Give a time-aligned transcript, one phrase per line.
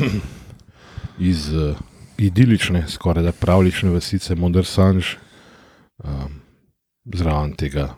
[1.30, 1.76] iz uh,
[2.18, 5.14] idilične, skoraj da pravlične vasice Modersanž,
[6.04, 6.40] um,
[7.14, 7.94] zraven tega,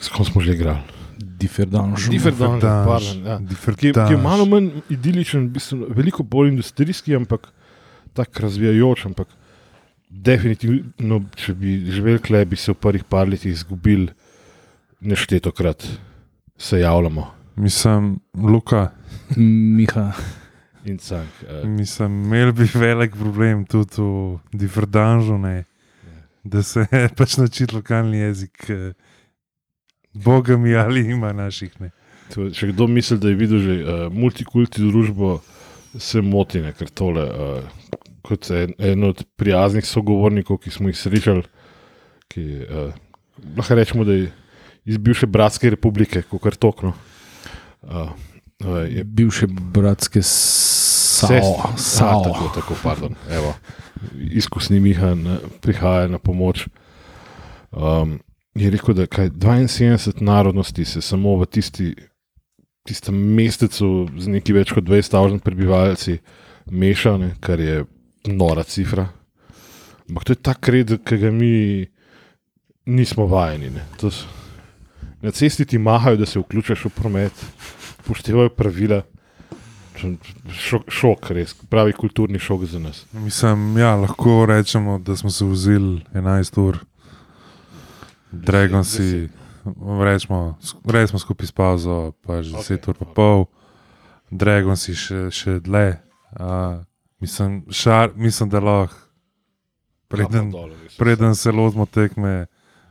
[0.00, 1.00] s kom smo že igrali.
[1.22, 2.08] Diferdanž.
[2.10, 3.36] Differdange, pardon, ja.
[3.76, 7.50] Ki, ki je malo manj idiličen, v bistvu, veliko bolj industrijski, ampak
[8.16, 9.04] tako razvijajoč.
[9.10, 9.28] Ampak
[10.08, 14.10] definitivno, če bi živeli klej, bi se v prvih par letih izgubili
[15.00, 15.86] neštetokrat,
[16.58, 18.90] se javljamo Mislim, Luka,
[19.36, 20.12] Miha.
[20.84, 21.30] In cank.
[21.42, 25.64] Uh, mislim, imeli bi velik problem tudi v Differdanžu, ne,
[26.44, 26.86] da se
[27.18, 28.70] pač nauči lokalni jezik.
[28.70, 28.92] eh,
[30.12, 31.80] Boga mi ali ima naših.
[31.80, 31.90] Ne.
[32.34, 35.40] to, če kdo misli, da je videl že uh, multikulti družbo,
[35.98, 37.24] se moti, ne, ker tole.
[37.24, 41.42] Uh, Kot en, en od prijaznih sogovornikov, ki smo jih srečali,
[42.30, 42.92] ki uh,
[43.58, 44.28] lahko rečemo, da je
[44.86, 46.92] iz bivše Bratske republike, kot kar tokno.
[46.92, 47.22] Uh,
[47.82, 48.10] uh,
[48.68, 51.28] je Bivše bratske sao.
[51.28, 52.20] Sest- sao.
[52.20, 53.14] A, tako, tako, pardon.
[53.30, 53.54] Evo,
[54.30, 56.68] izkusni Mihan prihaja na pomoč.
[57.70, 58.20] Um,
[58.54, 61.94] je rekel, da kaj 72 narodnosti se samo v tisti,
[62.84, 66.18] tistem mestecu z nekaj več kot 20 prebivalci
[66.70, 67.84] meša, ne, kar je
[68.28, 69.08] nora cifra.
[70.08, 71.86] Ampak to je tak red, ki ga mi
[72.86, 73.70] nismo vajeni.
[75.22, 77.44] Na cesti ti mahajo, da se vključiš v promet,
[78.02, 79.02] upoštevajo pravila.
[80.50, 83.04] Šok, šok, res, pravi kulturni šok za nas.
[83.12, 86.78] Mislim, ja, lahko rečemo, da smo se vozili 11 ur,
[88.32, 89.28] Dragon si,
[90.00, 92.88] rečemo, rečemo skupaj s pauzo, pa že 10 Ok.
[92.88, 93.44] ur pa pol,
[94.30, 96.00] Dragon si še, še dlje.
[96.32, 96.80] Uh,
[97.20, 98.96] mislim, šar, mislim, da lahko,
[100.08, 100.96] preden, res.
[100.96, 102.46] preden se lotimo tekme,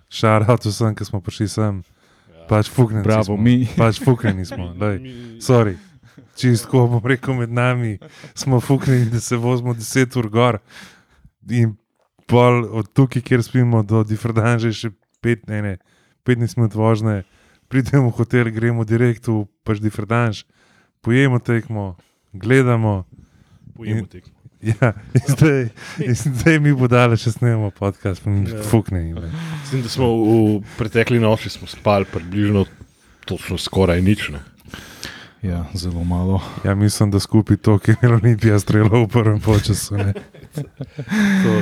[0.09, 2.00] šarat vsem, ki smo prišli sem, Ja.
[2.51, 3.03] Pač fuknjeni.
[3.07, 3.63] Bravo, smo, mi.
[3.77, 4.73] Pač fuknjeni smo.
[5.47, 5.77] Sorry.
[6.35, 7.97] Čistko bom rekel med nami,
[8.35, 10.57] smo fuknili, da se vozimo 10 ur gor.
[11.49, 11.75] In
[12.27, 14.91] pol od tukaj, kjer spimo, do Differdanže še
[15.23, 15.73] 5, ne, ne,
[16.27, 17.23] 15 minut vožnje,
[17.71, 20.43] pridemo v hotel, gremo direkt v pač Differdanž,
[21.05, 21.95] pojemo tekmo,
[22.33, 23.03] gledamo.
[23.75, 24.40] Pojemo In- tekmo.
[24.61, 25.61] Ja, in zdaj,
[25.99, 28.61] in zdaj mi bo dale, če snemamo podcast, pa mi Ja.
[28.61, 29.01] fukne.
[29.61, 30.35] Mislim, da smo v
[30.77, 32.65] pretekli noči spali približno
[33.25, 34.29] točno skoraj nič.
[34.29, 34.39] Ne.
[35.41, 36.41] Ja, zelo malo.
[36.63, 39.97] Ja, mislim, da skupaj to, ki je imel Olimpija strelo v prvem času.
[41.41, 41.53] To,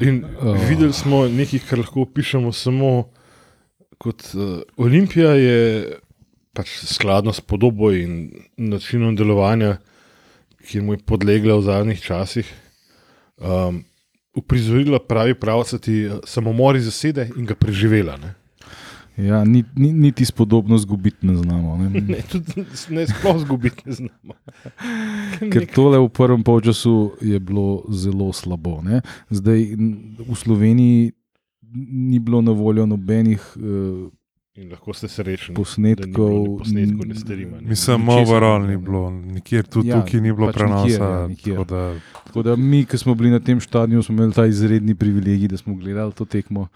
[0.00, 0.54] in Oh.
[0.62, 3.08] videli smo nekaj, kar lahko opišemo samo
[3.98, 4.42] kot uh,
[4.76, 5.58] Olimpija, je
[6.52, 9.78] pač skladno s podobo in načinom delovanja,
[10.66, 12.48] ki mu je podlegla v zadnjih časih.
[13.36, 13.84] Um,
[14.36, 18.16] uprizorila pravi pravcati samomor iz zasede in ga preživela.
[18.16, 18.34] Ne?
[19.16, 21.76] Ja, ni, ni, niti spodobno zgubiti ne znamo.
[21.76, 22.00] Ne?
[22.08, 24.34] Ne, tudi ne sploh zgubiti ne znamo.
[25.52, 28.82] Ker tole v prvem polčasu je bilo zelo slabo.
[28.84, 29.00] Ne?
[29.30, 29.64] Zdaj
[30.20, 31.12] v Sloveniji
[31.90, 34.08] ni bilo na voljo nobenih uh,
[34.56, 35.54] In lahko ste srečni.
[35.54, 36.58] posnetkov.
[36.58, 37.56] Posnetkov ne strima.
[37.60, 37.68] ne.
[37.68, 39.10] Mislim, Ničesar overall ni ni bilo.
[39.10, 40.82] bilo, nikjer tudi Ja, ja, tukaj ni bilo pač prenosa.
[40.82, 41.56] nikjer, ja, nikjer.
[41.56, 41.82] tako da,
[42.24, 45.56] Tako da mi, ki smo bili na tem stadionu, smo imeli ta izredni privilegij, da
[45.56, 46.68] smo gledali to tekmo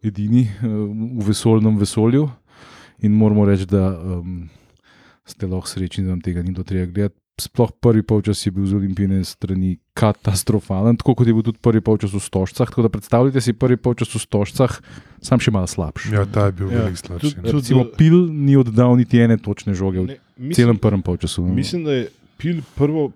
[0.00, 0.66] edini eh,
[1.12, 2.28] v vesoljnem vesolju.
[3.00, 4.48] In moramo reči, da um,
[5.24, 7.23] ste lahko srečni, da vam tega ni do treba gledati.
[7.36, 11.80] Sploh prvi polčas je bil z olimpijske strani katastrofalen, tako kot je bil tudi prvi
[11.80, 12.62] polčas v Stožcah.
[12.64, 14.70] Tako da predstavljajte si prvi polčas v Stožcah,
[15.20, 16.12] sam še malo slabši.
[16.12, 17.34] ja, ta je bil Ja, ja, velik slabši.
[17.34, 20.16] tudi- Recimo, Pil ni oddal niti ene točne žoge v Ne,
[20.48, 21.42] celem mislim, prvem polčasu.
[21.42, 21.50] no.
[21.52, 22.04] mislim, da je
[22.38, 23.10] pil prvo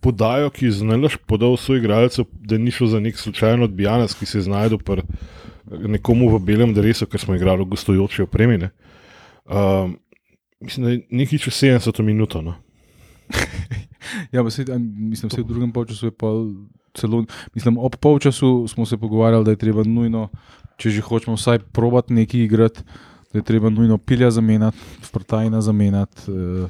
[0.00, 4.24] podajo, ki je znalaš podal svoj igralcev, da ni šlo za nek slučajen odbijanec, ki
[4.24, 5.04] se je znašel pri
[5.68, 8.56] nekomu v belem drevesu, ker smo igrali v gostujoči opremi.
[8.58, 8.70] ne.
[9.44, 9.98] Um,
[10.58, 12.32] mislim, da je nekaj čez 70 minut.
[12.36, 12.56] No.
[14.32, 16.26] Ja, a, mislim, da v drugem polčasu je pa
[16.94, 17.24] celo.
[17.54, 20.28] Mislim, ob polčasu smo se pogovarjali, da je treba nujno,
[20.76, 22.82] če že hočemo vsaj provat nekaj igrati,
[23.32, 24.76] da je treba nujno pilja zamenjati,
[25.12, 26.28] vrtajna zamenjati.
[26.28, 26.68] eh,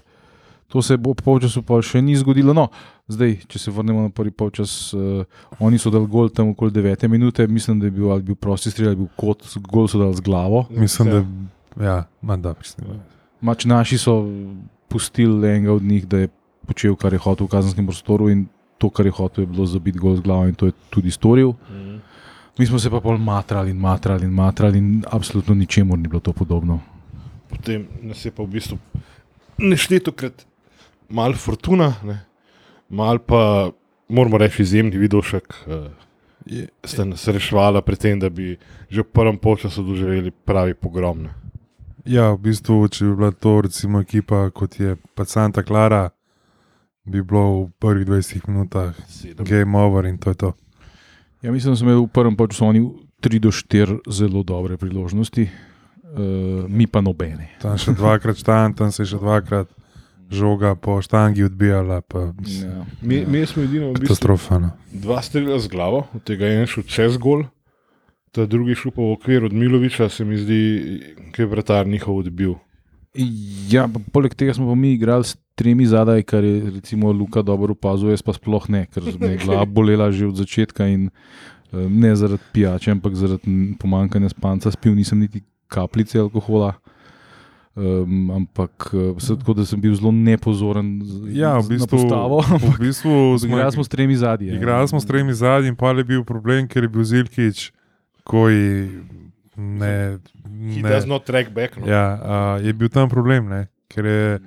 [0.72, 2.54] To se bo ob polčasu pa še ni zgodilo.
[2.56, 2.70] No,
[3.04, 5.20] zdaj, če se vrnemo na prvi polčas, uh,
[5.60, 8.94] oni so dali gol tam okoli 9 minute, mislim, da je bil, bil prosti strel,
[8.94, 10.64] ali bil kot, gol so dali z glavo.
[10.72, 12.54] Mislim, da ja, manj da.
[12.56, 13.02] Mislim.
[13.44, 14.14] Mač naši so
[14.88, 16.32] pustili enega od njih, da je
[16.62, 18.46] počel, kar je hotel v kazenskem prostoru, in
[18.78, 21.54] to, kar je hotel, je bilo zabiti gol z glavo, in to je tudi storil.
[21.68, 21.98] Mhm.
[22.52, 26.20] Mi smo se pa bolj matrali in matrali in matrali, in absolutno ničemu ni bilo
[26.20, 26.80] to podobno.
[27.48, 28.76] Potem nas je pa v bistvu
[29.58, 30.46] neštetokrat
[31.08, 32.24] malo fortuna, ne.
[32.88, 33.70] malo pa
[34.08, 35.54] moramo reči izjemni vidošek.
[35.66, 35.90] Uh,
[36.44, 38.58] Je- Ste nas reševali pri tem, da bi
[38.90, 41.22] že v prvem polčasu doživeli pravi pogrom.
[41.22, 41.30] ne.
[42.04, 46.10] Ja, v bistvu, če bi bila to recimo ekipa kot je pa Santa Clara,
[47.04, 49.44] bi bilo v prvih 20 minutah Sedem.
[49.46, 50.52] game over in to je to.
[51.42, 52.80] Ja, mislim, da so imeli v prvem času oni
[53.22, 56.18] 3 do 4 zelo dobre priložnosti, uh,
[56.68, 57.48] mi pa nobene.
[57.62, 59.68] Tam še dvakrat štan, tam se je še dvakrat
[60.32, 62.86] žoga po štangi odbijala, pa Ja.
[63.02, 64.58] Mi, mi smo edino v bistvu katastrofa.
[64.58, 64.70] No.
[64.92, 67.44] dva strela z glavo, od tega je en šel čez gol,
[68.32, 70.60] ta drugi šel pa v okvir od Miloviča, se mi zdi,
[71.34, 72.54] ki je vratar njihov odbil.
[73.68, 77.72] Ja, poleg tega smo pa mi igrali s tremi zadaj, kar je recimo Luka dobro
[77.76, 81.10] opazuje, jaz pa sploh ne, ker me je glava bolela že od začetka in
[81.72, 86.72] eh, ne zaradi pijače, ampak zaradi m, pomanjkanja spanca, spil nisem niti kapljice alkohola.
[87.74, 91.00] Um, ampak eh, se, tako da sem bil zelo nepozoren
[91.32, 92.40] Ja, v bistvu, postavo.
[92.44, 94.52] v bistvu smo, Igrali smo s tremi zadnji.
[94.52, 97.72] igrali smo s tremi zadnji, pa je bil problem, ker je bil Zilkič,
[98.24, 98.88] koji
[99.56, 100.18] ne.
[100.74, 101.76] He ne does not track back.
[101.76, 101.86] No.
[101.86, 103.66] Ja, uh, je bil tam problem, ne?
[103.92, 104.38] ker je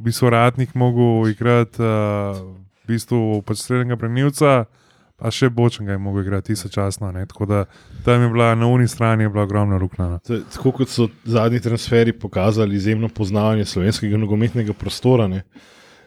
[0.00, 2.40] v bistvu ratnik mogel igrati uh,
[2.84, 4.64] v bistvu pač srednjega branilca,
[5.14, 7.12] a še bočnega je mogel igrati istočasno.
[7.30, 7.64] Tako da
[8.04, 10.08] tam je bila na uni strani ogromna luknja.
[10.08, 10.18] no.
[10.56, 15.44] Tako kot so zadnji transferi pokazali izjemno poznavanje slovenskega nogometnega prostora, ne,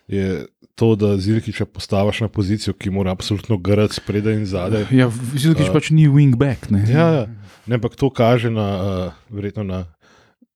[0.07, 0.45] je
[0.77, 4.85] to, da Zilkiča postaviš na pozicijo, ki mora absolutno grati spredaj in zadaj.
[4.93, 6.69] Ja, Zilkič Uh, pač ni wingback.
[6.69, 6.85] Ne?
[6.85, 7.23] Ja, ja.
[7.65, 9.79] Ne, ampak to kaže na, uh, verjetno na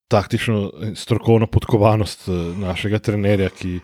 [0.06, 3.80] taktično in strokovno podkovanost uh, našega trenerja, ki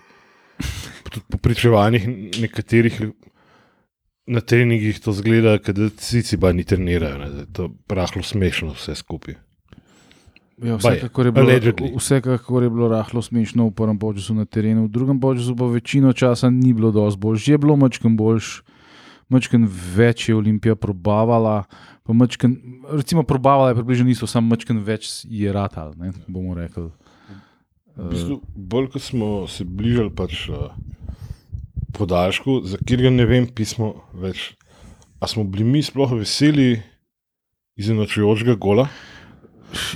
[1.11, 2.07] tudi po pričevanjih
[2.39, 3.03] nekaterih
[4.29, 7.19] na treningih to zgleda, da cici pa ni trenirajo.
[7.19, 9.35] Ne, da je to rahlo smešno vse skupaj.
[10.63, 11.93] Ja, vsekakor, je bilo, allegedly.
[11.95, 16.13] vsekakor je bilo rahlo smešno v prvem času na terenu, v drugem času pa večino
[16.13, 17.49] časa ni bilo dosti boljš.
[17.49, 18.63] Je bilo mačken boljš,
[19.29, 21.65] mačken več je Olimpija probavala.
[22.03, 22.57] pa Mačken,
[22.91, 25.93] recimo, probavala je približno isto, samo mačken več je ratal.
[25.97, 26.91] Ne, bomo rekli.
[27.97, 30.73] V bistvu, bolj ko smo se bližali pač, uh,
[31.99, 34.55] podaljšku, za katerega ne vem pismo več.
[35.21, 36.79] A smo bili mi sploh veseli
[37.79, 38.89] izenačujočega gola?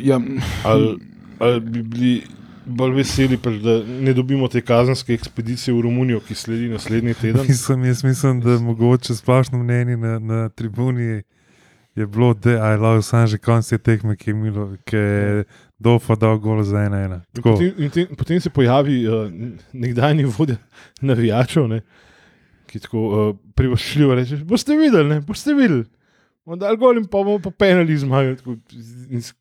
[0.03, 0.21] Ja,
[0.65, 0.99] Ali,
[1.39, 2.23] ali bi bili
[2.67, 7.47] bolj veseli, pač, da ne dobimo te kazenske ekspedicije v Romunijo, ki sledi naslednji teden?
[7.49, 11.23] Mislim, jaz mislim, da mogoče splošno mnenje na, na tribuni
[11.95, 15.45] je bilo, da je lahko sam že konc te tekme, ki je, Milo, ki je
[15.83, 17.19] Dofa dal gol za ena ena.
[17.37, 19.27] In potem, in te, potem se pojavi uh,
[19.73, 20.57] nekdanji vodja
[21.03, 21.81] navijačev, ne,
[22.71, 25.85] ki tako uh, privoščljivo reče: Boste videli, ne, boste videli.
[26.43, 28.37] Bomo dali gol in pa bomo pa penali zmagali.
[28.37, 28.57] Tako,
[29.09, 29.35] in s-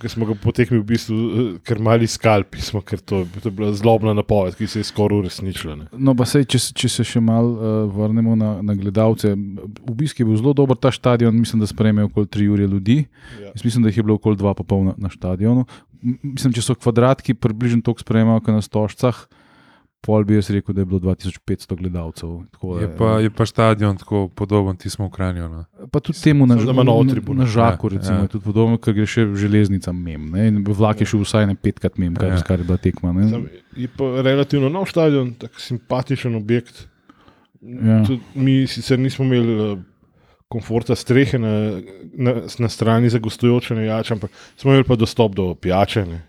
[0.00, 3.52] Ker smo ga potekli v bistvu, uh, ker mali skalpi smo, ker to, to je
[3.52, 5.76] bila zlobna napoved, ki se je skoraj uresničila.
[5.76, 5.84] Ne.
[5.94, 9.30] No, pa sej, če, če se še malo uh, vrnemo na, na gledalce.
[9.84, 12.96] Obisk je bil zelo dober, ta stadion, mislim, da sprejme okoli 3 ure ljudi.
[13.38, 13.52] Ja.
[13.52, 15.62] Jaz mislim, da jih je bilo okoli 2,5 na, na stadionu.
[16.02, 19.22] Mislim, če so kvadratki približno toliko sprejemajo, kot na stožcah,
[20.00, 22.28] pol bi jaz rekel, da je bilo 2500 gledalcev.
[22.62, 25.48] Da Je pa, je pa stadion tako podoben, ti smo v Kranju.
[25.48, 25.64] No.
[25.92, 26.72] Pa tudi temu na, na,
[27.34, 28.22] na žaku, Ja, recimo, ja.
[28.22, 30.30] je tudi podobno, ker gre še železnica mem.
[30.32, 30.48] Ne?
[30.48, 32.40] In vlak je šel vsaj ne petkrat mem, kar, Ja.
[32.40, 32.46] ja.
[32.46, 33.12] kar je bila tekma.
[33.12, 33.28] Ne?
[33.30, 33.44] Sam,
[33.76, 36.86] je pa relativno nov stadion, tako simpatičen objekt.
[37.60, 38.00] Ja.
[38.06, 39.78] Tudi Mi sicer nismo imeli uh,
[40.48, 41.52] komforta strehe na,
[42.16, 46.22] na, na strani za gostujoče navijače, ampak smo imeli pa dostop do pijače, ne.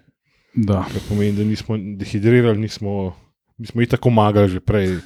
[0.53, 0.83] Da.
[0.91, 3.13] kar pomeni, da nismo dehidrirali, nismo,
[3.57, 4.99] mi smo itak pomagali že prej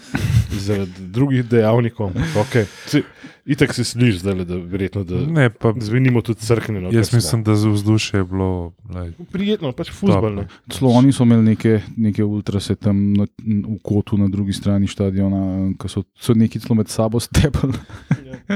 [0.55, 2.11] zaradi drugih dejavnikov.
[2.35, 2.65] Okay.
[2.87, 3.01] Se,
[3.45, 6.89] itak se sliši zdaj, da verjetno da Ne, pa zvenimo tudi crkneno.
[6.93, 8.71] jaz mislim, da za vzdušje je bilo.
[8.95, 10.35] Lej, Prijetno, pač fuzbol.
[10.35, 10.47] ne.
[10.69, 15.73] Celo oni so imeli neke, neke ultrase tam na, v kotu na drugi strani stadiona,
[15.75, 17.73] ki so, so neki celo med sabo stepali.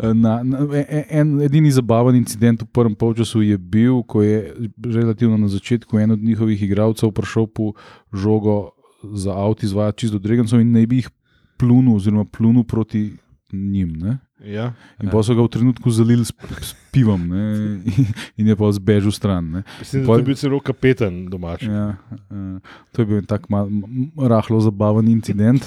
[0.00, 5.36] Na, na, en, en edini zabaven incident v prvem polčasu je bil, ko je relativno
[5.36, 7.72] na začetku en od njihovih igralcev prišel po
[8.12, 8.70] žogo
[9.02, 11.08] za avto izvajati čisto dregencov in naj bi jih
[11.56, 13.12] plunil, oziroma plunil proti
[13.52, 13.92] njim.
[13.92, 14.18] Ne?
[14.40, 14.72] Ja.
[15.00, 15.12] In Ja.
[15.12, 17.44] pa so ga v trenutku zalili s, s pivom ne?
[18.38, 19.64] in je pa zbežal stran.
[19.78, 21.62] Mislim, da Pol- je bil celo kapetan domač.
[21.62, 21.96] Ja,
[22.30, 22.60] uh,
[22.92, 23.68] to je bil tak mal,
[24.16, 25.64] rahlo zabaven incident.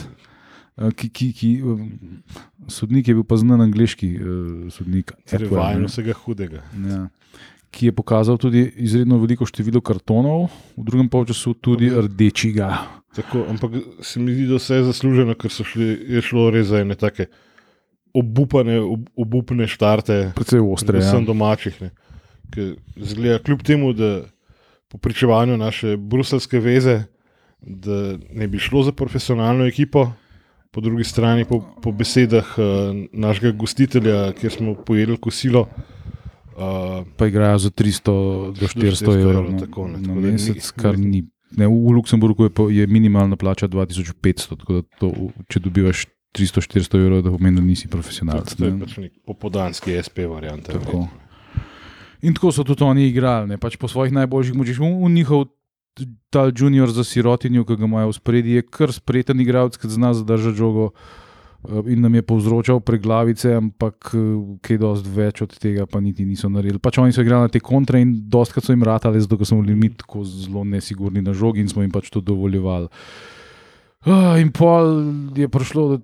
[0.74, 1.92] Uh, ki, ki, ki, um,
[2.66, 4.26] sodnik je bil pa znan angliški uh,
[4.74, 5.92] sodnik, Atwell, vajen ne.
[5.92, 6.64] vsega hudega.
[6.88, 7.04] ja,
[7.74, 10.46] ki je pokazal tudi izredno veliko število kartonov,
[10.78, 12.70] v drugem polčasu tudi rdečega.
[13.18, 16.70] Tako, ampak se mi zdi, da vse je zasluženo, ker so šli, je šlo res
[16.70, 17.28] za ene take
[18.14, 20.34] obupane, ob, obupne štarte.
[20.38, 21.02] Predvsej ostre.
[21.02, 21.18] Ja.
[21.26, 21.78] Domačih.
[22.98, 24.22] Zgleda, kljub temu, da
[24.90, 27.04] po pričevanju naše bruselske veze,
[27.62, 30.12] da ne bi šlo za profesionalno ekipo,
[30.74, 35.62] po drugi strani, po, po besedah uh, našega gostitelja, kjer smo pojedli kosilo.
[35.62, 36.04] Uh,
[37.18, 38.04] Pa igrajo za 300
[38.54, 41.94] do 400 evrov na, tako, ne, na tako da ni- mesec, kar ni Ne, v
[41.94, 45.12] Luksemburgu je, pa- je minimalna plača 2500, tako da to,
[45.48, 48.56] če dobivaš 300-400 evrov, da pomeni, da nisi profesionalc.
[48.56, 48.80] To je ne.
[48.80, 50.66] pač nek popodanski SP variant.
[50.66, 51.06] Tako.
[52.22, 53.58] In tako so tudi oni igrali, ne?
[53.58, 54.80] pač po svojih najboljših močeh.
[54.80, 55.46] V, njihov
[56.30, 60.14] ta junior za sirotinjo, ki ga imajo v spredi, je kar spreten igralec, ki zna
[60.14, 61.23] zadržati žogo eh,
[61.86, 64.22] in nam je povzročal preglavice, ampak eh,
[64.62, 66.80] kaj dosti več od tega pa niti niso naredili.
[66.80, 69.76] Pač oni so igrali na te kontre in dostkrat so jim ratale, zato smo bili
[69.76, 72.90] mi tako zelo nesigurni na žogi in smo jim pač to dovoljevali.
[74.04, 76.02] Ah, In pol je prišlo do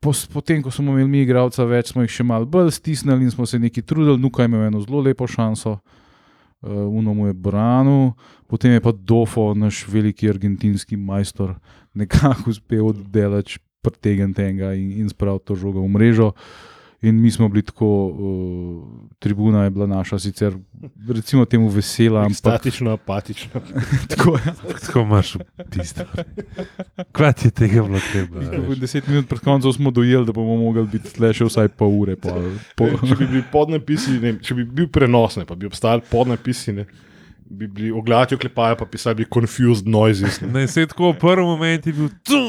[0.00, 3.30] po, potem, ko smo imeli mi igralca več, smo jih še malo bolj stisnili in
[3.30, 7.34] smo se neki trudili, Nuka je imel eno zelo lepo šanso, uh, Uno mu je
[7.34, 8.12] branil,
[8.46, 11.56] potem je pa Dofo, naš veliki argentinski majstor,
[11.94, 16.32] nekako uspel oddelati pretegniti enega in, in spraviti to žogo v mrežo.
[17.04, 18.84] In mi smo bili tako, uh,
[19.20, 20.54] tribuna je bila naša, sicer
[21.08, 23.60] recimo temu vesela, ampak Statično, apatično.
[24.10, 24.54] tako je.
[24.86, 25.34] Tako imaš
[25.70, 26.04] pismu.
[27.12, 28.40] Kaj ti je tega bilo treba?
[28.40, 28.78] a V veš?
[28.80, 32.16] deset minut pred koncem smo dojeli, da bomo mogli biti tle še vsaj pol ure.
[32.16, 32.32] Pa,
[32.80, 36.72] po, Če bi bili podnapisi, ne, če bi bil prenos, ne, pa bi obstajali podnapisi,
[36.80, 36.88] ne,
[37.44, 40.40] bi bili oglati oklepajo, pa pisali bi confused noises.
[40.40, 40.48] Ne.
[40.62, 42.42] Ne, se tako v prvem momentu je bil tu,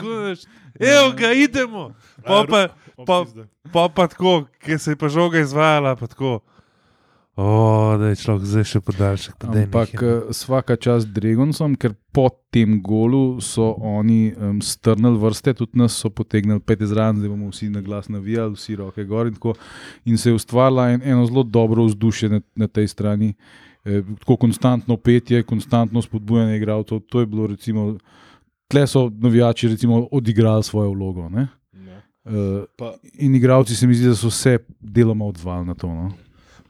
[0.00, 0.48] kuš,
[0.80, 1.92] evo ga, idemo.
[2.24, 2.68] Pa pa,
[3.06, 3.24] pa,
[3.72, 6.40] pa, pa tako, ki se je pa žoga izvajala, pa tako.
[7.36, 9.44] O, da je človek zdaj še podaljšek.
[9.50, 15.80] Ampak eh, vsaka čast Dragonsom, ker po tem golu so oni um, strnili vrste, tudi
[15.80, 19.34] nas so potegnili pet zraven, zdaj bomo vsi na glas navijali, vsi roke gor in
[19.34, 19.56] tako.
[20.06, 23.32] In se je ustvarila en, eno zelo dobro vzdušje na, na tej strani.
[23.82, 27.02] E, tako konstantno petje, konstantno spodbujanje igralcev.
[27.10, 27.96] To je bilo, recimo,
[28.74, 31.28] tle so navijači recimo, odigrali svojo vlogo.
[31.30, 31.46] Ne?
[31.72, 32.02] Ne.
[32.26, 35.88] E, Pa, in igravci se mi zdi, da so se deloma odzvali na to.
[35.88, 36.10] No?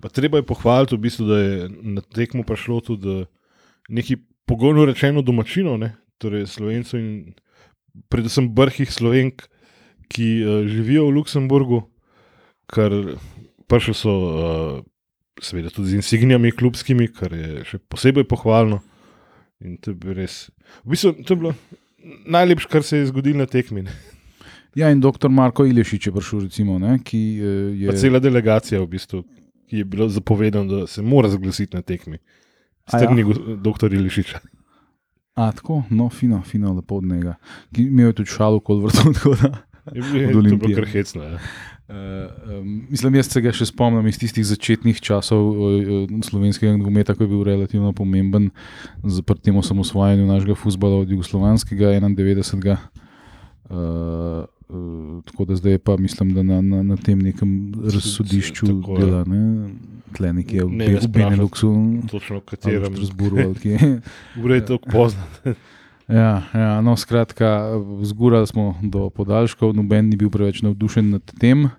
[0.04, 3.26] pa treba je pohvaliti, v bistvu, da je na tekmo prišlo tudi eh,
[3.88, 7.32] neki pogojno rečeno domačino, ne, torej slovencev in
[8.12, 9.46] predvsem brhih slovenk,
[10.12, 11.78] ki uh, živijo v Luksemburgu,
[12.68, 12.92] kar
[13.70, 14.82] prišli so uh,
[15.40, 18.82] seveda tudi z insignijami klubskimi, kar je še posebej pohvalno.
[19.64, 20.36] In to je res.
[20.84, 21.54] V bistvu, to je bilo
[22.26, 23.84] najlepše, kar se je zgodilo na tekmi.
[24.74, 27.98] Ja, in doktor Marko Ilešič je prišel, recimo, ne, ki eh, Pa je.
[28.00, 29.22] cela delegacija, v bistvu,
[29.70, 32.18] ki je bilo zapovedano, da se mora zglasiti na tekmi.
[32.88, 33.56] Strni ja.
[33.56, 34.34] doktor Ilišič.
[35.34, 37.34] A, tako, no, fino, fino, lepo od njega.
[37.76, 38.82] Imel je tudi šalo, kot
[39.42, 41.22] da, Je bilo- kar hecno.
[41.22, 41.38] Ja.
[41.88, 41.96] Uh,
[42.60, 47.26] um, mislim, jaz se ga še spomnim iz tistih začetnih časov uh, slovenskega nogometa, ko
[47.26, 48.48] je bil relativno pomemben
[49.04, 52.78] za pri tem osamosvajanju našega futbola od jugoslovanskega 91.
[53.68, 58.96] Uh, uh, tako da zdaj pa mislim, da na, na, na tem nekem razsodišču Tako
[58.96, 59.04] je.
[59.04, 59.44] dela, ne?
[60.14, 61.68] tle nekje v, Ne, v Beneluxu.
[62.08, 62.92] Točno v v katerem.
[63.60, 63.76] Kje.
[64.40, 65.26] Ura je tako pozna.
[66.04, 67.70] Ja, ja, no, skratka,
[68.02, 71.70] zgurali smo do podaljškov, noben ni bil preveč navdušen nad tem.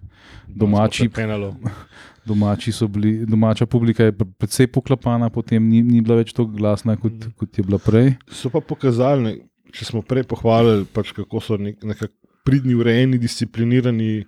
[0.47, 1.09] Domači-.
[2.25, 6.49] Domači so bili, domača publika je pre- precej poklapana, potem ni, ni bila več tako
[6.51, 7.31] glasna, kot, Mhm.
[7.37, 8.15] kot je bila prej.
[8.27, 12.13] So pa pokazali, če smo prej pohvalili, pač kako so nek, nekako
[12.43, 14.25] pridni, urejeni, disciplinirani,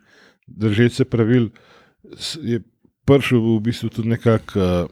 [0.47, 1.49] držeči se pravil,
[2.37, 2.61] je
[3.03, 4.89] prišel v bistvu tudi nekako uh,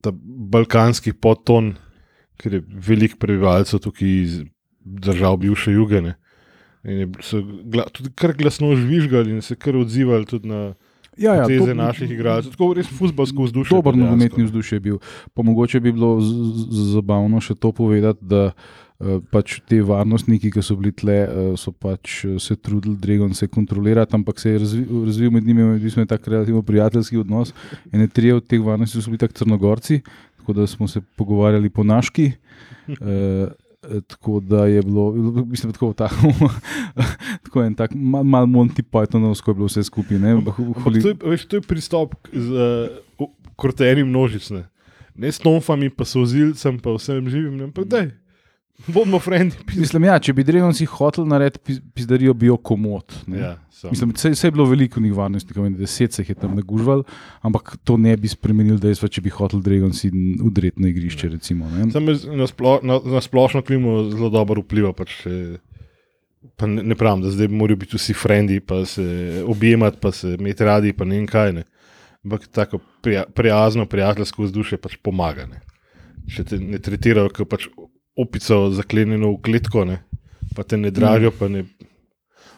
[0.00, 0.10] ta
[0.48, 1.74] balkanski podton,
[2.36, 4.40] ker je veliko prebivalcev tukaj iz
[4.84, 6.16] držav bivše jugene.
[6.86, 10.74] In so gla, tudi kar glasno žvižgali in se kar odzivali tudi na
[11.16, 12.52] Ja, ja, teze to- naših igralcev.
[12.52, 13.76] Tako res futbalsko vzdušje.
[13.76, 14.98] Dober nogometni vzdušje je bil.
[15.34, 20.52] Pa mogoče bi bilo z, z, zabavno še to povedati, da uh, pač te varnostniki,
[20.52, 24.52] ki so bili tle, uh, so pač eh, se trudili Dregon se kontrolirati, ampak se
[24.52, 27.54] je razvil, razvil med njimi odvisno je tak relativno prijateljski odnos.
[27.92, 30.00] Ene trije od teh varnostnikov so bili tako crnogorci,
[30.46, 32.32] tako da smo se pogovarjali po naški.
[32.88, 32.96] Uh,
[34.06, 35.12] Tako da je bilo,
[35.46, 36.32] mislim, tako, tako,
[37.44, 40.18] tako en tak, malo mal Monty Pythonovsko je bilo vse skupaj.
[40.18, 42.50] ne, huli- to, je, veš, to je pristop z
[43.18, 44.50] uh, krotenji množic.
[44.50, 44.64] Ne,
[45.14, 47.56] ne s tomfami, pa sozilcem, pa vsem živim.
[47.56, 48.10] Ne, ampak daj,
[48.86, 49.56] bomo frendi.
[49.76, 53.14] Mislim, ja, če bi Dregon si hotel narediti pizdarijo, bi jo komod.
[53.26, 53.38] ne.
[53.40, 53.90] Ja, samo.
[53.90, 57.04] Mislim, vse, vse je bilo veliko njih varnostnikov, in deset se jih je tam nagužval,
[57.40, 60.10] ampak to ne bi spremenil dejstva, če bi hotel Dregon si
[60.44, 61.28] udreti na igrišče.
[61.36, 61.90] Recimo, ne.
[61.94, 64.92] Sam na, splo, na, na splošno klimo zelo dobro vpliva.
[64.96, 65.56] Pač, eh,
[66.56, 70.36] pa ne, ne pravim, da zdaj morajo biti vsi frendi, pa se objemati, pa se
[70.38, 71.56] imeti radi, pa ne vem kaj.
[71.60, 71.66] Ne.
[72.26, 75.46] Ampak tako prija, prijazno, prijateljsko vzdušje pač pomaga.
[75.50, 75.62] Ne.
[76.32, 77.68] Če te ne tretirajo kot pač
[78.16, 80.00] opico zaklenjeno v kletko, ne,
[80.54, 81.64] pa te ne dražijo, pa ne.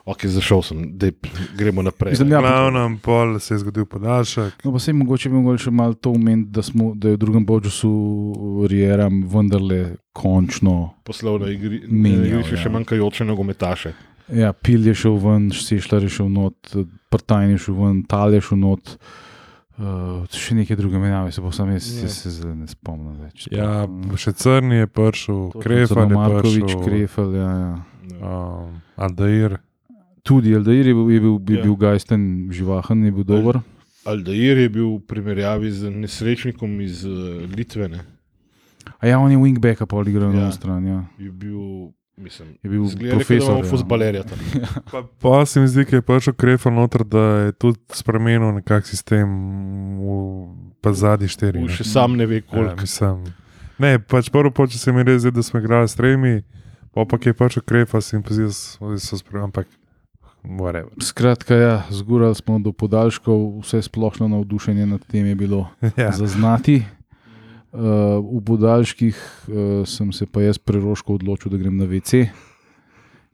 [0.04, 1.10] ok, zašel sem, da
[1.54, 2.14] gremo naprej.
[2.14, 4.64] Mislim, ja, Glavnem, pol se je zgodil podaljšek.
[4.64, 7.18] No, pa se mogoče bi mogli še malo to omeniti, da, smo- da je v
[7.18, 7.90] drugem polčasu
[8.66, 10.94] Rieram vendarle končno.
[11.04, 12.62] poslovno igri, Menjal, igrišče ja.
[12.62, 13.92] še manjkajoče nogometaše.
[14.30, 16.76] Ja, Pil je šel ven, Sešljar je šel not,
[17.10, 18.88] Prtajn je šel ven, Tal je šel not.
[18.88, 19.27] Uh,
[20.28, 23.46] še nekaj drugega menjave, se pa sam jaz, jaz se zdaj ne spomnim več.
[23.52, 27.72] Ja, še Crni je prišel, Krefal je Markovič, prišel, Krefel, ja, ja.
[28.18, 29.58] um, Aldair.
[30.22, 31.62] Tudi Aldair je bil, je bil, je Ja.
[31.62, 33.60] bil Gajsten živahen, je bil dober.
[34.04, 37.88] Aldair je bil v primerjavi z nesrečnikom iz uh, Litve.
[37.88, 38.00] Ne?
[38.98, 40.48] A ja, on je wingback, pa odigral Ja.
[40.48, 40.84] na stran.
[40.86, 41.04] Ja.
[41.18, 43.64] Je bil, mislim, Je bil profesor, Da ja.
[43.66, 44.38] futbalerja tam.
[44.90, 48.86] Pa, pa se mi zdi, da je prišel Krefal noter, da je tudi spremenil nekak
[48.86, 49.28] sistem,
[49.96, 50.12] v,
[50.80, 51.60] pa zadnji štiri.
[51.60, 51.68] ne.
[51.70, 52.80] Še sam ne ve, Ja, koliko.
[52.80, 53.24] mislim,
[53.78, 56.42] ne, pač prvo poče se mi res zdi, da smo igrali s tremi,
[56.90, 59.66] pa pa je pač ukrepa, se jim pa da so- spremenili, ampak
[60.44, 60.90] whatever.
[60.98, 66.12] Skratka, ja, zgurali smo do podaljškov, vse splošno navdušenje nad tem je bilo Ja.
[66.12, 66.82] zaznati.
[67.68, 72.30] Uh, v podaljških uh, sem se pa jaz preroško odločil, da grem na WC.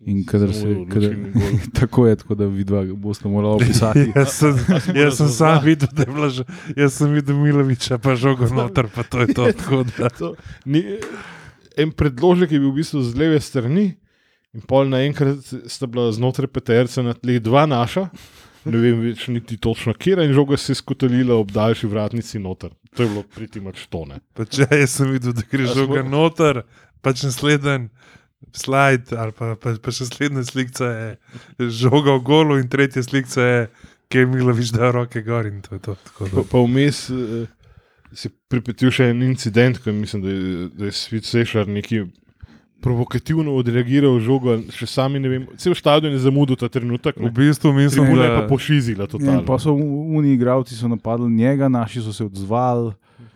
[0.04, 1.14] In kadar se, kadar,
[1.80, 4.12] tako je, tako da vidva boste morali opisati.
[4.16, 4.58] Jaz sem,
[4.94, 6.44] jaz sem sam videl, da je bila že,
[6.76, 9.48] jaz sem videl Miloviča, pa žogo noter, pa to je to.
[9.98, 10.10] Da.
[10.18, 10.34] To,
[10.66, 10.82] ni,
[11.80, 13.94] en predložek je bil v bistvu z leve strani,
[14.54, 18.08] in pol naenkrat sta bila znotraj peterca na tleh dva naša.
[18.64, 22.40] Ne vem več niti točno, kje je in žoga se je skotalila ob daljši vratnici
[22.40, 22.72] noter.
[22.96, 24.20] To je bilo priti mač tone.
[24.38, 26.62] Pač, ja, jaz sem videl, da gre žoga smo- noter,
[27.02, 27.88] pač naslednji
[28.54, 30.90] slajd, ali pa, pa, pa še naslednja slika
[31.58, 33.60] je žoga v golu, in tretja slika je,
[34.12, 35.94] ki je Milovič dal roke gor in to je to.
[36.06, 37.46] Tako Pa, pa vmes eh,
[38.12, 42.04] se je pripetil še en incident, ko mislim, da je, da je Svit Sešar neki
[42.84, 47.16] provokativno odreagiral žogo, še sami ne vem, cel stadion je zamudil ta trenutek.
[47.16, 47.30] V Ne.
[47.32, 49.40] bistvu mislim, Tribuna je pa da, pošizila totalno.
[49.42, 49.72] pa so
[50.12, 52.92] oni igravci so napadli njega, naši so se odzvali.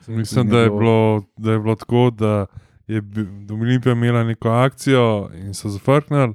[0.06, 2.46] mislim, da, je bilo, da je bilo tako, da
[2.86, 3.00] je
[3.44, 6.34] da Olimpija imela neko akcijo in so zafrknili.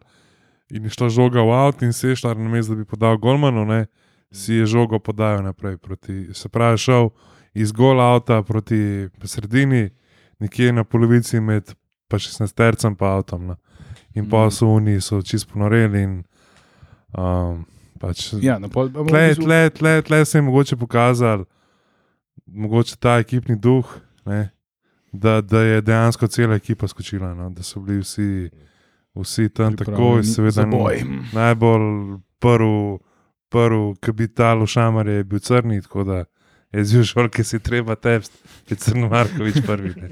[0.69, 3.17] In je šla žoga v avto, in se je šla na mestu, da bi podal
[3.17, 3.85] Golmanu, ne,
[4.31, 5.77] si je žogo podajal naprej.
[5.77, 7.09] Proti, se pravi, šel
[7.53, 9.89] iz gola avta proti sredini,
[10.39, 11.73] nekje na polovici med
[12.13, 13.47] pa 16 tercem pa avtom.
[13.47, 13.55] Ne.
[14.13, 14.51] In pa Mhm.
[14.53, 16.03] so oni so čist ponoreli.
[16.03, 16.11] In,
[17.17, 17.65] um,
[17.99, 21.45] pač, Ja, na pol, ampak v Tle, tle, tle, tle se je mogoče pokazal,
[22.45, 23.87] mogoče ta ekipni duh,
[24.25, 24.51] ne,
[25.13, 27.33] da, da je dejansko cela ekipa skočila.
[27.33, 28.49] No, da so bili vsi,
[29.15, 30.65] vsi tam tako, pripravljeni seveda
[31.33, 32.99] najbolj prvi,
[33.49, 36.23] prvi kapital v Šamarju je bil crni, tako da
[36.73, 38.33] je zjužal, ki si treba tepst,
[38.69, 39.93] je crno Markovič prvi.
[39.95, 40.09] Ne.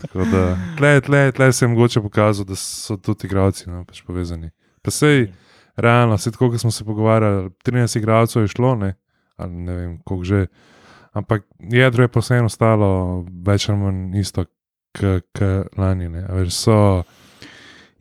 [0.00, 0.42] Tako da
[0.76, 4.50] tle, tle, tle se je mogoče pokazal, da so tudi igravci no, pač povezani.
[4.82, 5.28] Pa sej,
[5.76, 8.94] realno, vse tako, kot smo se pogovarjali, 13 igralcev je šlo, ne,
[9.36, 10.46] ali ne vem, koliko že.
[11.14, 12.88] Ampak jedro je pa vseeno ostalo
[13.46, 14.44] več ali manj isto,
[14.98, 15.42] kot
[15.78, 16.08] lani.
[16.08, 16.24] Ne.
[16.26, 16.78] A Veš, so,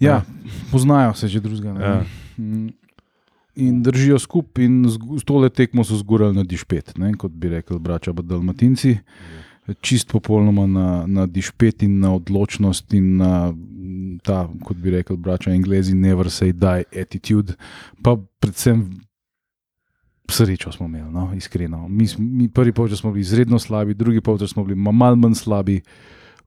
[0.02, 0.24] Ja,
[0.72, 1.74] poznajo se že drugega.
[1.74, 1.86] ne.
[1.86, 2.02] Ja.
[3.56, 7.78] In držijo skupaj, in z tole tekmo so zgurali na dišpet, ne, kot bi rekli,
[7.80, 8.98] brača Dalmatinci.
[9.80, 13.54] Čist popolnoma na, na dišpet in na odločnost, in na
[14.26, 17.54] ta, kot bi rekli, brača Anglezi, never say die attitude.
[18.04, 18.90] Pa predvsem
[20.30, 21.88] srečo smo imeli, no, iskreno.
[21.88, 25.36] Mi, mi prvi polčas smo bili izredno slabi, drugi polčas smo bili ma- malo manj
[25.36, 25.82] slabi,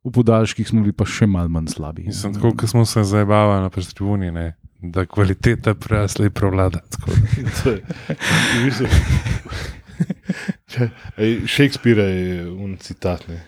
[0.06, 2.04] v podaljških smo bili pa še malo manj slabi.
[2.06, 6.80] Mislim, tako, kot smo se zabavali na tribuni, ne, da kvaliteta prerasla prevlada.
[6.90, 7.16] tako da.
[7.58, 7.82] To je-
[8.54, 8.90] v bistvu-
[10.66, 13.26] Če- ej, Shakespeare je un citat.
[13.28, 13.40] Ne.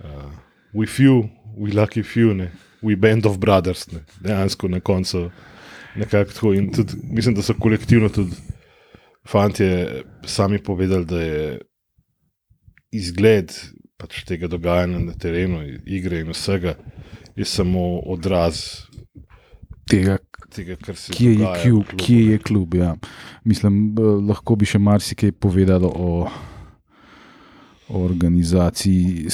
[0.00, 0.30] Uh,
[0.74, 2.50] we few, we lucky few, ne.
[2.82, 3.86] we band of brothers.
[3.92, 4.00] Ne.
[4.20, 5.30] Dejansko na koncu
[5.96, 6.52] nekako tako.
[6.54, 8.36] In tudi, mislim, da so kolektivno tudi
[9.28, 9.64] fanti
[10.24, 11.58] sami povedali, da je
[12.90, 13.52] izgled
[14.00, 16.76] pač tega dogajanja na terenu, igre in vsega,
[17.36, 18.86] je samo odraz
[19.90, 20.20] Tega,
[20.54, 22.74] tega, kar se kje je, dogaja klub, v klubu, kje je klub.
[22.78, 22.92] Ja.
[23.42, 23.80] Mislim,
[24.28, 26.10] lahko bi še marsikaj povedalo o,
[27.90, 29.26] organizaciji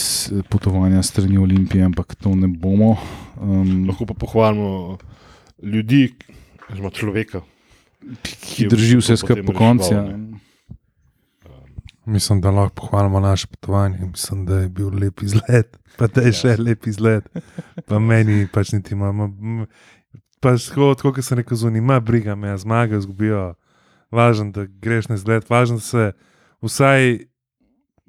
[0.49, 2.95] potovanja strani Olimpije, ampak to ne bomo.
[3.37, 4.97] Um, Lahko pa pohvalimo
[5.61, 6.15] ljudi,
[6.71, 7.43] oziroma človeka,
[8.25, 9.93] ki je drži vse skupaj po koncu.
[12.07, 12.13] Ja.
[12.13, 13.99] Mislim, da lahko pohvalimo naše potovanje.
[13.99, 17.29] Mislim, da je bil lep izlet, pa da je še lep izlet.
[17.87, 19.67] Pa meni pač niti imamo.
[20.41, 23.55] Tako, tako kot sem rekel, zunaj ima briga, me zmaga, izgubijo.
[24.11, 26.13] Važno, da greš na izlet, važno, da se
[26.63, 27.27] vsaj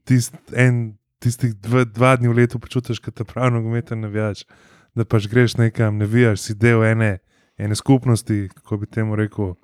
[0.06, 4.46] tist, en, tistih dva, dva dni v letu počutiš, kot pravi nogometni navijač.
[4.96, 7.18] Da pač greš nekam, ne vijaš, si del ene,
[7.58, 9.56] ene skupnosti, kako bi temu rekel,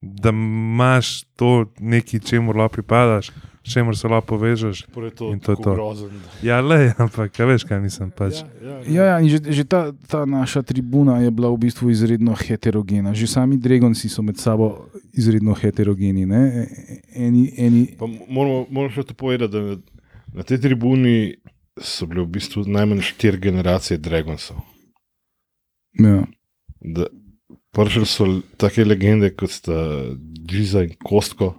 [0.00, 3.30] da imaš to nekaj, čemu lahko pripadaš,
[3.64, 4.84] čemer se lahko povežeš.
[4.92, 5.74] Torej to, In to je tako to.
[5.74, 6.10] Grozen.
[6.42, 8.12] Ja, le, ampak kaj veš, kaj mislim.
[8.12, 8.44] Pač.
[8.60, 12.36] ja, Ja, ja, in že, že ta, ta naša tribuna je bila v bistvu izredno
[12.36, 13.10] heterogena.
[13.10, 16.28] Že sami Dragonci so med sabo izredno heterogeni.
[16.28, 16.68] Ne?
[17.10, 19.80] Eni, eni, Pa moramo, moramo še to povedati, da
[20.34, 21.34] na, tej tribuni
[21.74, 24.60] so bile v bistvu najmanj štiri generacije Dragonsov.
[25.98, 26.22] ja.
[26.80, 27.08] Da-
[27.74, 28.24] Prišli so
[28.54, 29.74] take legende kot sta
[30.46, 31.54] Džiza in Kostko,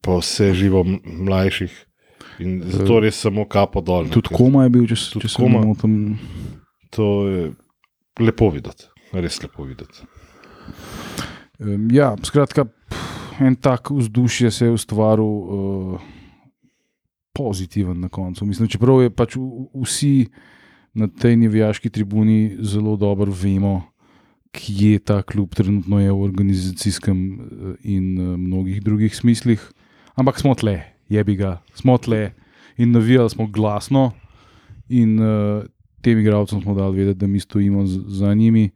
[0.00, 1.86] pa vse živo mlajših.
[2.40, 4.08] In zato res samo kapo dol.
[4.08, 5.60] ne, Tudi koma je bil, če, če se Koma.
[5.60, 6.16] motim.
[6.96, 7.42] To je
[8.20, 10.06] lepo videti, res lepo videti.
[11.92, 12.64] Ja, skratka,
[13.40, 16.00] en tak vzdušje se je ustvaril uh,
[17.36, 18.46] pozitiven na koncu.
[18.48, 19.36] Mislim, čeprav je pač
[19.76, 20.30] vsi
[20.94, 23.82] na tej nevijaški tribuni zelo dobro vemo,
[24.52, 29.62] kje ta klub trenutno je v organizacijskem eh, in eh, mnogih drugih smislih.
[30.20, 30.74] Ampak smo tle,
[31.08, 32.32] jebi ga, smo tle
[32.76, 34.10] in navijali smo glasno,
[34.88, 35.62] in uh,
[36.02, 38.70] tem igralcem smo dali vedeti, da mi stojimo za njimi,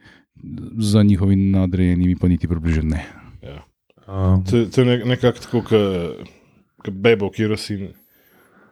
[0.79, 3.05] za njihovimi nadrejenimi pa niti približno ne.
[3.43, 3.61] Ja.
[4.09, 5.63] Um, To, to je nek, nekako tako,
[6.85, 7.79] kot bebo, ki si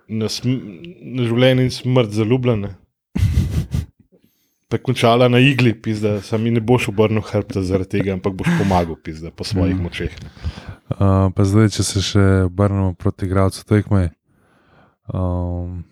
[0.09, 2.75] na, na življenje in smrt zaljubljena.
[4.69, 8.97] Pa končala na igli, pizda, sami ne boš obrnil hrbta zaradi tega, ampak boš pomagal,
[9.05, 9.83] pizda, po svojih Mhm.
[9.85, 10.13] močeh.
[10.23, 10.31] ne.
[10.92, 14.11] Uh, pa zdaj, če se še obrnemo proti igralcu tekme.
[15.09, 15.85] Um,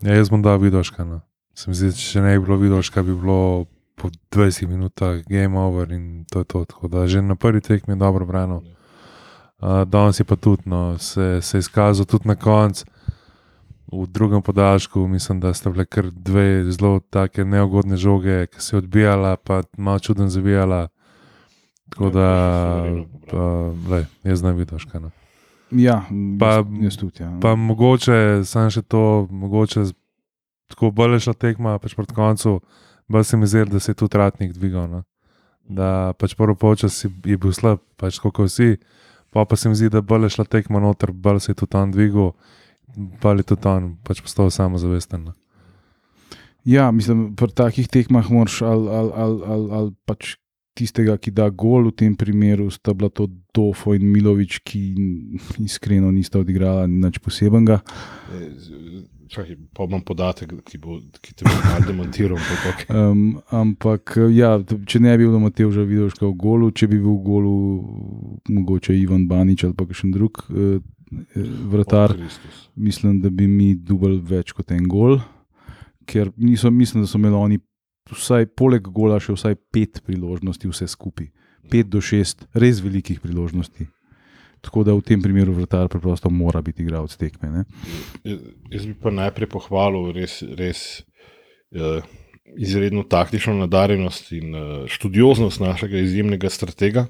[0.00, 1.04] ja, jaz bom dal vidoška.
[1.04, 1.20] No.
[1.56, 3.66] Se mi zdi, če ne bi bilo vidoška, bi bilo
[3.96, 6.64] po 20 minutah game over in to je to.
[6.64, 8.62] Tako da že na prvi tekmi je dobro branil.
[9.60, 12.84] Uh, danes je pa tudi, no, se, se je izkazal tudi na koncu.
[13.92, 18.76] V drugem podaljšku mislim, da sta bile kar dve zelo take neugodne žoge, ki se
[18.76, 20.88] je odbijala, pa malo čuden zavijala.
[21.88, 25.00] Tako Ja, da, uh, le, jaz ne vidiš, kaj.
[25.00, 25.10] No.
[25.70, 26.04] Ja,
[26.38, 27.22] Pa- jaz, tudi.
[27.22, 27.30] Ja.
[27.42, 29.88] Pa mogoče, samo še to, mogoče
[30.70, 32.60] tako bolj šla tekma, pač proti koncu,
[33.08, 34.88] bolj se mi zdi, da se je tudi ratnik dvigal.
[34.90, 35.02] No.
[35.66, 38.76] Da pač prvo počas je bil slab, pač kot vsi,
[39.34, 41.94] pa pa se mi zdi, da bolj šla tekma noter, bolj se je tudi on
[41.94, 42.32] dvigal,
[43.22, 45.30] bolj je tudi on pač postal samozavesten.
[45.30, 45.34] No.
[46.66, 50.34] Ja, mislim, pri takih tekmah moraš ali, ali, ali, ali, ali pač
[50.76, 54.82] tistega, ki da gol, v tem primeru sta bila to Dofo in Milovič, ki
[55.64, 57.80] iskreno nista odigrala nič posebenega.
[58.30, 62.06] E, z- Čakaj, pa imam podatek, ki, bo, ki te bo malo
[62.70, 62.86] okej.
[62.94, 67.16] Um, ampak ja, če ne bi bil Matej že videl, v golu, če bi bil
[67.18, 67.54] v golu
[68.46, 70.78] mogoče Ivan Banič ali pa še drug uh,
[71.66, 72.14] vratar.
[72.78, 75.18] Mislim, da bi mi dubali več kot en gol,
[76.06, 77.58] ker niso, mislim, da so imeli oni
[78.12, 81.30] vsaj poleg gola še vsaj pet priložnosti, vse skupaj.
[81.70, 83.88] Pet do šest res velikih priložnosti.
[84.62, 87.50] Tako da v tem primeru vrtar preprosto mora biti igralec tekme.
[87.50, 87.62] Ne?
[88.70, 91.02] Jaz, bi pa najprej pohvalil res, res
[91.74, 92.02] eh,
[92.58, 97.06] izredno taktično nadarjenost in eh, študioznost našega izjemnega stratega,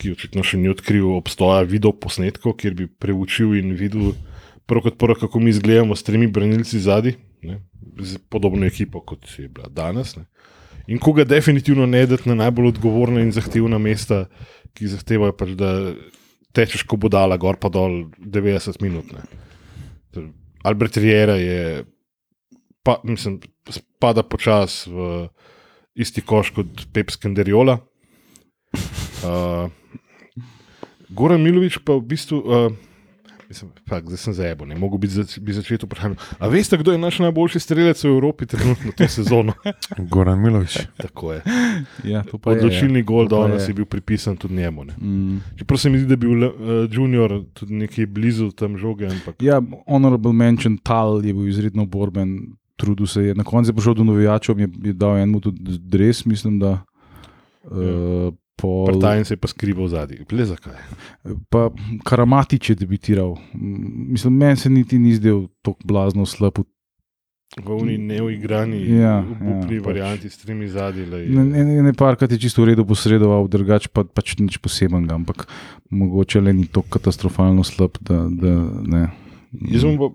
[0.00, 4.14] ki očitno še ni odkril obstoja videoposnetkov, kjer bi preučil in videl,
[4.68, 7.18] prvo kot prvo, kako mi izgledamo s tremi branilci zadaj,
[7.98, 10.16] z podobno ekipo kot je bila danes.
[10.16, 10.26] Ne.
[10.86, 14.26] In koga definitivno ne dati na najbolj odgovorna in zahtevna mesta,
[14.76, 15.70] ki zahtevajo pač, da
[16.54, 19.10] tečeš kot budala, gor pa dol 90 minut.
[19.12, 19.24] Ne.
[20.66, 21.84] Albert Riera je,
[22.82, 25.28] pa, mislim, spada počasi v
[25.96, 27.78] isti koš kot Pep Skenderiola.
[29.24, 29.70] Uh,
[31.16, 32.42] Goran Milovič pa v bistvu.
[32.42, 32.95] Uh,
[33.48, 36.16] Mislim, fakt, zdaj sem zebo, ne mogu biti zač bi začeti vprašati.
[36.38, 39.52] A veste, kdo je naš najboljši strelec v Evropi trenutno to sezono?
[40.10, 40.78] Goran Milovič.
[40.96, 41.42] Tako je.
[42.04, 43.70] Ja, to pa je, Odločilni gol To pa danes je.
[43.70, 44.84] je bil pripisan tudi njemu.
[44.84, 44.94] Ne.
[44.98, 45.40] Mm.
[45.58, 46.52] Čeprav se mi zdi, da je bil uh,
[46.90, 52.56] Junior tudi nekje blizu tam žoge, ampak Ja, honorable mention Tal je bil izredno borben,
[52.76, 53.34] trudil se je.
[53.34, 56.82] Na koncu je prišel do novijačev, je, je dal enemu tudi dres, mislim, da.
[57.62, 60.24] Uh, pol- Partajn se je pa skrival zadaj.
[60.26, 60.74] Le zakaj?
[61.48, 61.70] Pa
[62.02, 63.36] Karamatič je debitiral.
[63.54, 66.58] Mislim, meni se niti ni zdel tako blazno slab.
[67.56, 69.86] V uni neuigrani, Ja, obupni ja, pač.
[69.86, 71.06] varianti s tremi zadnji.
[71.28, 75.46] Ne, ne, ne parkrat je čisto v redu posredoval, drugače pa pač nič posebenega, ampak
[75.88, 79.02] mogoče le ni tako katastrofalno slab, da, da ne.
[79.70, 80.10] Jaz sem pa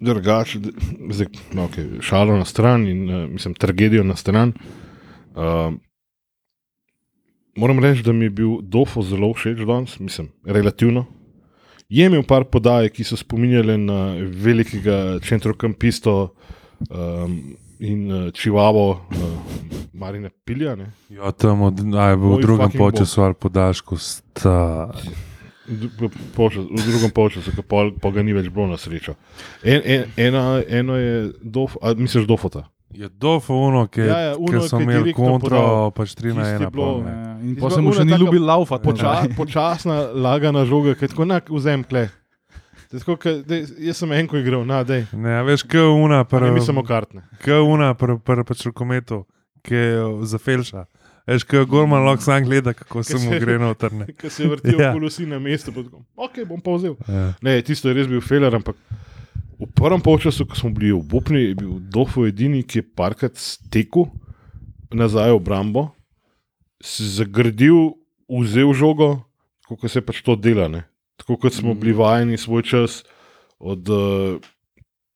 [0.00, 0.74] drugače, da-
[1.12, 4.52] zdaj, no, okay, šalo na stran in uh, mislim, tragedijo na stran.
[5.32, 5.78] Uh,
[7.56, 11.06] moram reči, da mi je bil Dofo zelo všeč danes, mislim, relativno.
[11.88, 16.34] Je imel par podaj, ki so spominjale na velikega centrokampisto
[16.90, 17.36] um,
[17.78, 20.74] in uh, čivavo, uh, Marina Pilja.
[20.76, 20.90] Ne?
[21.08, 24.90] Ja, tam od, aj, v Moj drugem času ali podaljšku sta.
[25.68, 26.10] V, v,
[26.74, 27.12] drugem
[27.54, 29.14] ki pa, pa ga ni več bilo na srečo.
[29.62, 32.66] En, en, ena, eno je, dof, a misliš, dofota.
[32.94, 35.90] Je dofo uno, ki Ja, ja, uno, so imeli kontro, podal.
[35.90, 36.70] pač 3 na Tisti 1.
[36.70, 37.02] bilo- pol.
[37.02, 38.84] Ja, In pa se mu še ni ljubil laufati.
[38.84, 42.08] Poča, počasna, lagana žoga, ki je tako nak vzem kle.
[42.88, 45.08] Tako, ke, dej, jaz sem enko igral, na dej.
[45.12, 47.24] Ne, a veš, kaj una, Pa pr, ne mi samo kartne.
[47.40, 49.24] kaj una, pr, pr, pač rokometu,
[49.60, 49.90] ki je
[50.22, 50.84] za felša.
[51.26, 53.90] Veš, kaj Gorman lahko sam gleda, kako se mu gre noter.
[53.92, 54.06] ne.
[54.08, 54.86] Ki se vrtijo Ja.
[54.86, 54.92] ja.
[54.92, 55.72] kolosi na mestu.
[55.72, 56.94] pa tako, Ok, bom pa vzel.
[57.08, 57.32] Ja.
[57.42, 58.76] Ne, tisto je res bil feler, ampak
[59.58, 63.38] v prvem polčasu, ko smo bili v Bupni, je bil Dofo edini, ki je parkrat
[63.38, 64.10] stekel
[64.94, 65.82] nazaj v obrambo,
[66.82, 67.98] se zagrdil,
[68.30, 69.26] vzel žogo,
[69.66, 70.70] kot se pač to dela.
[70.70, 70.86] Ne?
[71.18, 73.02] Tako kot smo bili vajeni svoj čas
[73.58, 74.38] od uh,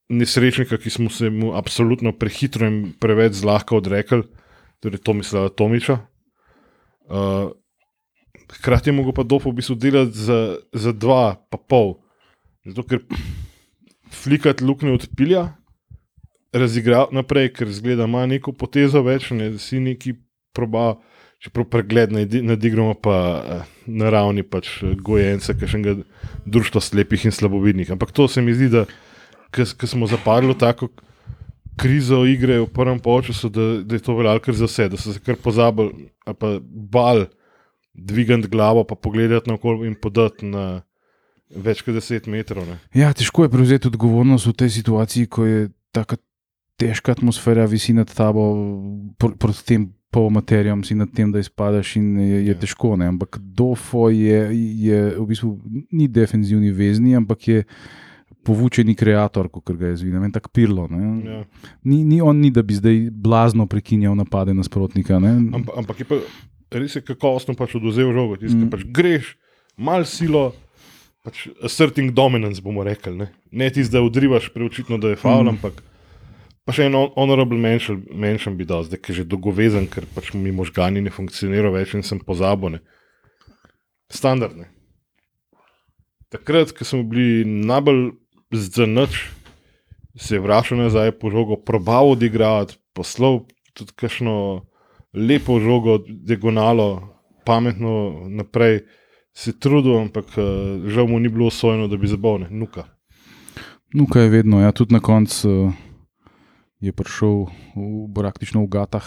[0.08, 4.24] nesrečnika, ki smo se mu absolutno prehitro in preveč zlahka odrekli,
[4.82, 6.00] torej Tomislava Tomiča.
[7.08, 7.54] Uh,
[8.58, 11.98] hkrati je mogel pa Dofo v bistvu delati za, za dva, pa pol.
[12.66, 13.04] Zato, ker
[14.12, 15.48] flikati luknje odpilja,
[16.52, 20.14] razigrati naprej, ker zgleda, ima neko potezo več, ne, da si neki
[20.56, 20.96] proba,
[21.42, 25.98] čeprav pregled nadigramo pa eh, na ravni pač eh, gojenca, kakšnega
[26.46, 27.92] društva slepih in slabovidnih.
[27.94, 28.86] Ampak to se mi zdi, da
[29.54, 30.90] ko smo zapadli v tako
[31.78, 35.14] krizo igre v prvem polčasu, da, da je to veljalo kar za vse, da so
[35.14, 37.28] se kar pozabili pa bal
[37.94, 40.82] dvigati glavo, pa pogledati na okolje in podati na
[41.50, 42.66] več kot 10 metrov.
[42.68, 42.78] Ne.
[42.94, 46.16] Ja, težko je prevzeti odgovornost v tej situaciji, ko je tako
[46.78, 48.44] težka atmosfera, visi nad tabo,
[49.18, 52.58] pr proti tem polmaterijam, si nad tem, da izpadaš in je, je Ja.
[52.58, 52.96] težko.
[52.96, 53.08] Ne?
[53.08, 55.58] Ampak Dofo je, je v bistvu
[55.92, 57.64] ni defenzivni vezni, ampak je
[58.44, 60.86] povučeni kreator, kot ga je zvinem, en tak pirlo.
[60.88, 61.02] ne.
[61.24, 61.44] Ja.
[61.84, 65.18] Ni, ni on, ni, da bi zdaj blazno prekinjal napade nasprotnika.
[65.18, 65.34] ne.
[65.52, 66.16] Ampak, ampak je pa
[66.70, 68.70] res je kakovostno pač oduzel žogo, tisti, mm.
[68.70, 69.36] pač greš,
[69.76, 70.52] mal silo.
[71.28, 73.12] Pač asserting dominance, bomo rekli.
[73.12, 75.48] Ne, ne tisti, da odrivaš, preočitno, da je faul, Mm.
[75.58, 75.82] ampak
[76.64, 80.06] pa še en hon- honorable mention, mention bi dal, zdaj ki je že dolgovezen, ker
[80.14, 82.76] pač mi možgani ne funkcionirajo več in sem pozabil.
[82.76, 82.80] Ne.
[84.08, 84.68] Standardne.
[86.32, 88.12] Takrat, ko smo bili najbolj
[88.52, 89.28] zdrnač,
[90.16, 93.44] se je vračal nazaj po žogo, probal odigrati, poslal
[93.76, 94.64] tudi kakšno
[95.14, 98.84] lepo žogo, diagonalo, pametno naprej.
[99.38, 100.42] Se je trudil, ampak eh,
[100.90, 102.88] žal mu ni bilo usvojeno, da bi zabavne, nuka.
[103.94, 105.72] Nuka je vedno, ja, tudi na koncu uh,
[106.82, 107.46] je prišel
[107.78, 109.06] v, praktično v gatah,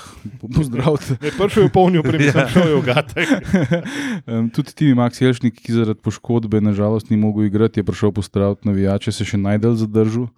[0.56, 1.20] pozdravljen.
[1.22, 3.28] Ne, prvi je polnil, prej sem šel v gate.
[4.32, 8.72] um, tudi ti, Max Jelšnik, ki zaradi poškodbe nažalost ni mogel igrati, je prišel pozdraviti
[8.72, 10.32] navijače, se še najdel zadržal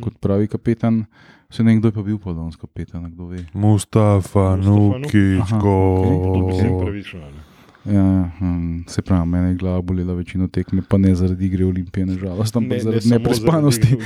[0.00, 1.04] kot pravi kapetan.
[1.50, 3.42] Se ne kdo je pa bil podon s kapetan, kdo ve.
[3.52, 5.76] Mustafa, Mustafa Nukič, Aha, go.
[5.98, 7.20] okej, To bi se jim pravično.
[7.26, 7.49] ne.
[7.84, 12.06] Ja, um, se pravi, mene je glava bolela večino tekme, pa ne zaradi igre Olimpije,
[12.06, 13.96] nažalost, ampak ne, zaradi samo neprespanosti.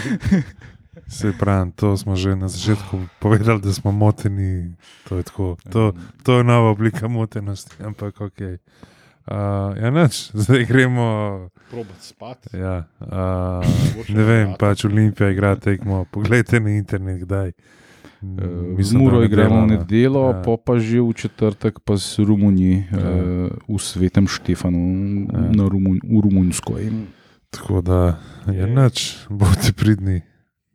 [1.08, 4.74] Se pravi, to smo že na začetku povedali, da smo moteni.
[5.08, 8.40] To je, tako, to, to je nova oblika motenosti, ampak ok.
[9.26, 11.48] Uh, ja, nič, zdaj gremo.
[11.70, 12.56] Probat spati.
[12.56, 13.64] Ja, uh,
[14.08, 16.04] ne vem, pač Olimpija igra tekmo.
[16.10, 17.48] Poglejte na internet, kdaj.
[17.48, 17.83] Uh,
[18.70, 19.76] Mislim, Z Muro da igramo v ne.
[19.76, 20.36] nedeljo, Ja.
[20.38, 20.56] ja.
[20.56, 22.98] pa že v četrtek pa s Romuniji, Ja.
[22.98, 23.10] ja.
[23.10, 24.82] uh, v Svetem Štefanu,
[25.26, 25.38] Ja.
[25.40, 25.50] ja.
[25.52, 26.78] na Rumun, v Rumunjsko.
[26.78, 27.06] In
[27.50, 28.66] Tako da je Je.
[28.66, 28.96] nič,
[29.30, 30.22] bodite pridni.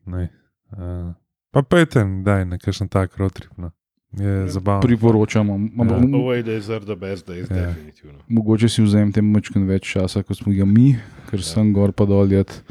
[0.06, 0.30] Ne.
[0.72, 1.12] Uh,
[1.52, 3.52] pa pejte, daj na kakšen tak rotrip.
[3.58, 3.72] No.
[4.12, 4.82] Je zabavno.
[4.82, 5.54] Priporočamo.
[5.54, 5.86] Ja.
[5.86, 6.00] Ja.
[6.00, 7.56] Away days are the best days, Ja.
[7.58, 7.68] ja.
[7.68, 8.20] definitivno.
[8.28, 10.96] Mogoče si vzemite malo več časa, kot smo ga mi,
[11.28, 11.46] ker Ja.
[11.46, 12.26] sem gor pa dol.
[12.28, 12.64] jet,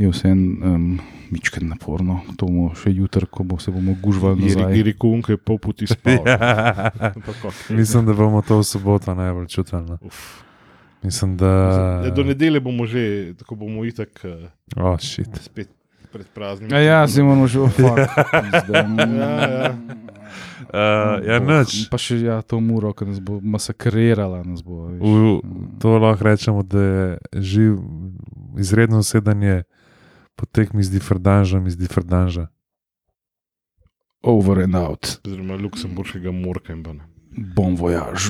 [0.00, 0.98] Je vse um,
[1.30, 4.72] mičken naporno, to bomo še jutri, ko bo, se bomo gužvali nazaj.
[4.80, 6.24] Iri Kunk je pol poti spal.
[6.30, 6.90] ja.
[7.68, 9.82] Mislim, da bomo to v soboto najbolj čutili.
[9.84, 9.98] No.
[11.04, 11.52] Mislim, da.
[12.08, 14.48] Ja, do nedelje bomo že, tako bomo itak uh,
[14.80, 15.28] Oh, shit.
[15.44, 15.68] spet
[16.12, 16.70] pred praznim.
[16.74, 18.00] Ja, ja, se moramo že ufati.
[18.72, 18.80] Ja,
[19.46, 19.76] ja.
[20.70, 21.90] Uh, ja, nič.
[21.90, 24.44] Pa še ja, to muro, ki nas bo masakrirala.
[24.46, 25.00] Nas bo, veš.
[25.02, 27.78] V, to lahko rečemo, da je živ,
[28.58, 29.62] izredno sedanje
[30.40, 32.48] po tekmi z Differdanžem iz Differdanža.
[34.22, 37.04] Over and out, Oziroma Luksemburškega morka in pa ne.
[37.56, 38.28] bon voyage.